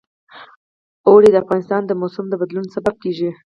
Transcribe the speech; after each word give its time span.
اوړي 1.07 1.29
د 1.31 1.37
افغانستان 1.43 1.81
د 1.85 1.91
موسم 2.01 2.25
د 2.29 2.33
بدلون 2.41 2.65
سبب 2.75 2.95
کېږي. 3.03 3.29